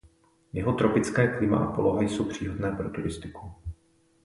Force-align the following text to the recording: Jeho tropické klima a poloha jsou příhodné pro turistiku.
Jeho 0.53 0.73
tropické 0.73 1.37
klima 1.37 1.57
a 1.65 1.71
poloha 1.75 2.01
jsou 2.01 2.23
příhodné 2.23 2.71
pro 2.71 2.89
turistiku. 2.89 3.51